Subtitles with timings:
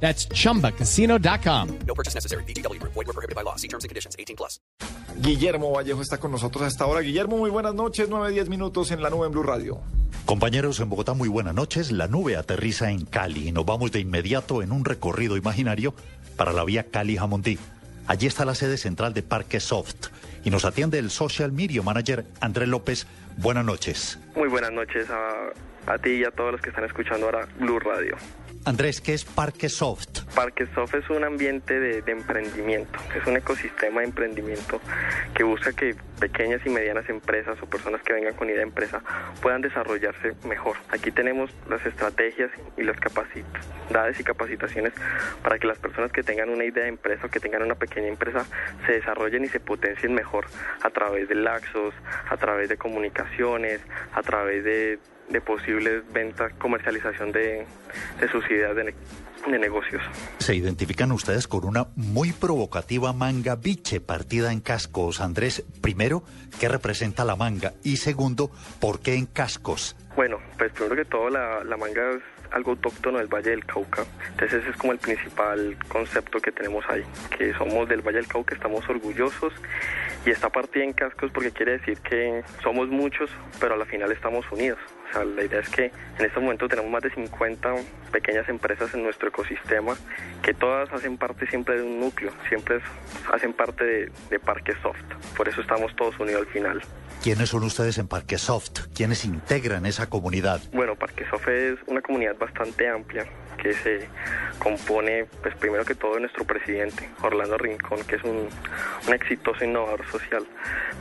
[0.00, 1.68] That's chumbacasino.com.
[1.86, 2.44] No purchase necessary.
[2.44, 2.80] BGW.
[2.82, 3.56] Void were prohibited by law.
[3.56, 4.14] See terms and conditions.
[4.18, 4.60] 18 plus.
[5.22, 7.00] Guillermo Vallejo está con nosotros a esta hora.
[7.00, 8.08] Guillermo, muy buenas noches.
[8.10, 9.80] 9-10 minutos en la nube en Blue Radio.
[10.26, 11.92] Compañeros en Bogotá, muy buenas noches.
[11.92, 15.94] La nube aterriza en Cali y nos vamos de inmediato en un recorrido imaginario
[16.36, 17.58] para la vía Cali-Jamundí.
[18.06, 20.08] Allí está la sede central de Parque Soft
[20.44, 23.06] y nos atiende el Social Media Manager Andrés López.
[23.36, 24.18] Buenas noches.
[24.34, 27.78] Muy buenas noches a, a ti y a todos los que están escuchando ahora Blue
[27.78, 28.16] Radio.
[28.66, 30.25] Andrés, ¿qué es Parque Soft?
[30.34, 34.80] Parque Soft es un ambiente de, de, emprendimiento, es un ecosistema de emprendimiento
[35.34, 39.02] que busca que pequeñas y medianas empresas o personas que vengan con idea de empresa
[39.40, 40.76] puedan desarrollarse mejor.
[40.90, 44.92] Aquí tenemos las estrategias y las capacidades y capacitaciones
[45.42, 48.08] para que las personas que tengan una idea de empresa o que tengan una pequeña
[48.08, 48.44] empresa
[48.86, 50.46] se desarrollen y se potencien mejor
[50.82, 51.94] a través de laxos,
[52.28, 53.80] a través de comunicaciones,
[54.12, 57.66] a través de de posibles ventas, comercialización de,
[58.20, 58.94] de sus ideas de,
[59.50, 60.02] de, negocios.
[60.38, 65.20] Se identifican ustedes con una muy provocativa manga biche partida en cascos.
[65.20, 66.22] Andrés, primero,
[66.60, 67.72] ¿qué representa la manga?
[67.82, 69.96] Y segundo, ¿por qué en cascos?
[70.14, 72.22] Bueno, pues primero que todo la, la manga es
[72.52, 74.04] algo autóctono del Valle del Cauca.
[74.30, 77.04] Entonces ese es como el principal concepto que tenemos ahí,
[77.36, 79.52] que somos del Valle del Cauca, estamos orgullosos
[80.24, 84.10] y está partida en cascos porque quiere decir que somos muchos, pero a la final
[84.12, 84.78] estamos unidos.
[85.08, 87.74] O sea, la idea es que en este momento tenemos más de 50
[88.12, 89.96] pequeñas empresas en nuestro ecosistema
[90.42, 92.80] que todas hacen parte siempre de un núcleo, siempre
[93.32, 95.04] hacen parte de, de Parque Soft.
[95.36, 96.82] Por eso estamos todos unidos al final.
[97.22, 98.86] ¿Quiénes son ustedes en Parque Soft?
[98.94, 100.60] ¿Quiénes integran esa comunidad?
[100.72, 103.26] Bueno, Parque Soft es una comunidad bastante amplia
[103.56, 104.08] que se
[104.58, 108.48] compone, pues primero que todo, de nuestro presidente, Orlando Rincón, que es un,
[109.06, 110.46] un exitoso innovador social,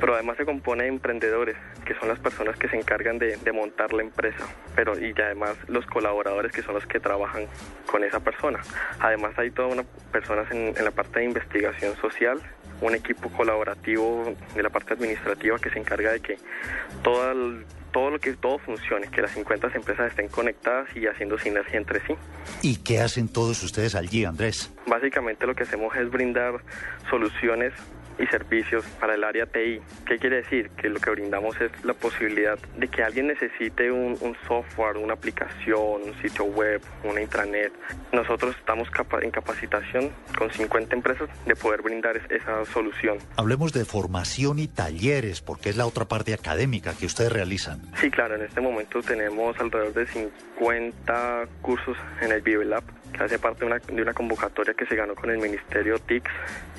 [0.00, 3.92] pero además se compone de emprendedores, que son las personas que se encargan de, montar
[3.92, 7.46] la empresa, pero y además los colaboradores que son los que trabajan
[7.86, 8.60] con esa persona.
[8.98, 12.40] Además hay todas unas personas en la parte de investigación social,
[12.80, 16.38] un equipo colaborativo de la parte administrativa que se encarga de que
[17.02, 21.38] todo el, todo lo que todo funcione, que las 50 empresas estén conectadas y haciendo
[21.38, 22.14] sinergia entre sí.
[22.62, 24.72] ¿Y qué hacen todos ustedes allí, Andrés?
[24.86, 26.60] Básicamente lo que hacemos es brindar
[27.08, 27.72] soluciones
[28.18, 29.80] y servicios para el área TI.
[30.06, 30.70] ¿Qué quiere decir?
[30.70, 35.14] Que lo que brindamos es la posibilidad de que alguien necesite un, un software, una
[35.14, 37.72] aplicación, un sitio web, una intranet.
[38.12, 43.18] Nosotros estamos capa en capacitación con 50 empresas de poder brindar esa solución.
[43.36, 47.80] Hablemos de formación y talleres, porque es la otra parte académica que ustedes realizan.
[48.00, 52.84] Sí, claro, en este momento tenemos alrededor de 50 cursos en el BibleLab
[53.16, 56.30] que hace parte de una, de una convocatoria que se ganó con el Ministerio TICS,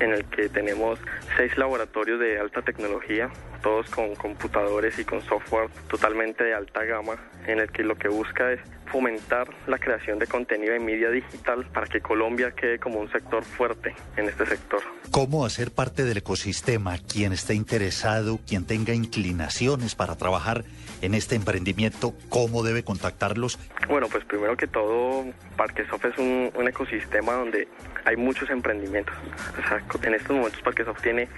[0.00, 1.00] en el que tenemos
[1.36, 3.30] seis laboratorios de alta tecnología,
[3.62, 8.08] todos con computadores y con software totalmente de alta gama, en el que lo que
[8.08, 12.98] busca es fomentar la creación de contenido de media digital para que Colombia quede como
[13.00, 14.80] un sector fuerte en este sector.
[15.10, 16.98] ¿Cómo hacer parte del ecosistema?
[16.98, 20.64] Quien esté interesado, quien tenga inclinaciones para trabajar
[21.00, 23.58] en este emprendimiento, ¿cómo debe contactarlos?
[23.88, 25.24] Bueno, pues primero que todo,
[25.56, 27.68] Parquesoft es un, un ecosistema donde
[28.04, 29.14] hay muchos emprendimientos.
[29.58, 31.28] O sea, en estos momentos Parquesoft tiene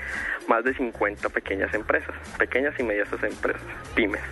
[0.48, 3.62] más de 50 pequeñas empresas, pequeñas y medianas empresas,
[3.94, 4.22] pymes.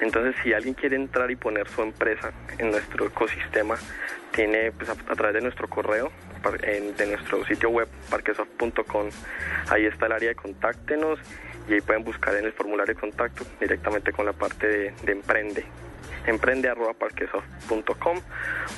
[0.00, 3.76] Entonces, si alguien quiere entrar y poner su empresa en nuestro ecosistema,
[4.32, 6.10] tiene pues, a, través de nuestro correo,
[6.62, 9.08] en, de nuestro sitio web, parquesoft.com,
[9.70, 11.18] ahí está el área de contáctenos
[11.68, 15.12] y ahí pueden buscar en el formulario de contacto directamente con la parte de, de
[15.12, 15.64] emprende
[16.28, 18.20] emprende.parquesoft.com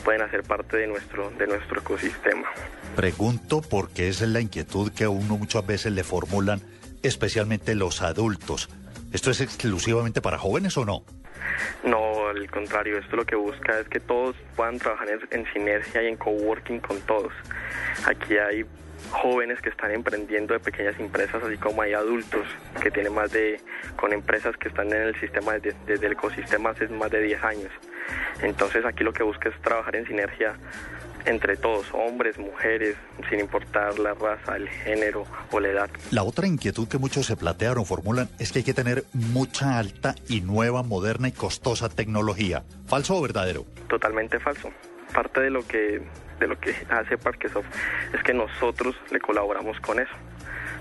[0.05, 2.49] pueden hacer parte de nuestro, de nuestro ecosistema.
[2.97, 6.61] Pregunto porque esa es la inquietud que a uno muchas veces le formulan,
[7.03, 8.69] especialmente los adultos.
[9.13, 11.05] ¿Esto es exclusivamente para jóvenes o no?
[11.85, 16.07] No, al contrario, esto lo que busca es que todos puedan trabajar en, sinergia y
[16.09, 17.33] en coworking con todos.
[18.07, 18.65] Aquí hay
[19.11, 22.47] jóvenes que están emprendiendo de pequeñas empresas, así como hay adultos
[22.83, 23.61] que tienen más de,
[23.97, 27.73] con empresas que están en el sistema, desde el ecosistema hace más de 10 años.
[28.43, 30.55] Entonces aquí lo que busca es trabajar en sinergia
[31.27, 32.97] entre todos, hombres, mujeres,
[33.29, 35.91] sin importar la raza, el género o la edad.
[36.11, 39.79] La otra inquietud que muchos se plantean o formulan es que hay que tener mucha
[39.79, 42.65] alta y nueva, moderna y costosa tecnología.
[42.87, 43.65] ¿Falso o verdadero?
[43.89, 44.71] Totalmente falso.
[45.13, 46.03] Parte de lo que
[46.39, 47.67] de lo que hace Parquesoft
[48.15, 50.15] es que nosotros le colaboramos con eso.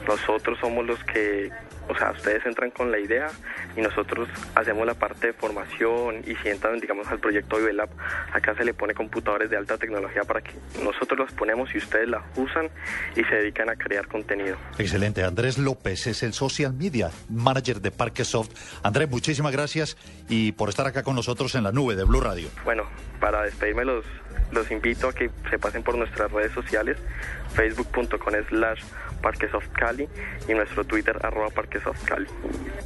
[0.07, 1.51] Nosotros somos los que
[1.89, 3.27] o sea, ustedes entran con la idea
[3.75, 7.89] y nosotros hacemos la parte de formación y si entran, digamos, al proyecto Vivelab,
[8.31, 10.51] acá se le pone computadores de alta tecnología para que
[10.83, 12.69] nosotros los ponemos y ustedes la usan
[13.15, 14.55] y se dedican a crear contenido.
[14.77, 15.23] Excelente.
[15.23, 18.51] Andrés López es el social media manager de Parquesoft.
[18.83, 19.97] Andrés, muchísimas gracias
[20.27, 22.49] y por estar acá con nosotros en la nube de Blue Radio.
[22.63, 22.83] Bueno,
[23.19, 24.05] para despedirme los,
[24.51, 26.97] los invito a que se pasen por nuestras redes sociales,
[27.55, 28.81] facebook.com slash
[29.73, 30.07] Cali
[30.47, 31.49] y nuestro Twitter arroba
[32.05, 32.27] Cali.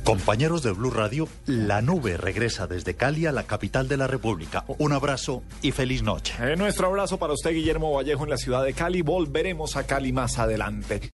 [0.04, 4.66] Compañeros de Blue Radio, la nube regresa desde Cali a la capital de la República.
[4.78, 6.34] Un abrazo y feliz noche.
[6.40, 9.02] Eh, nuestro abrazo para usted, Guillermo Vallejo, en la ciudad de Cali.
[9.02, 11.12] Volveremos a Cali más adelante.